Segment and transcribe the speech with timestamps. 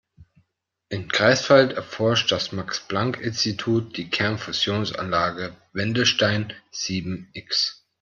[0.89, 7.85] In Greifswald erforscht das Max-Planck-Institut die Kernfusionsanlage Wendelstein sieben-X.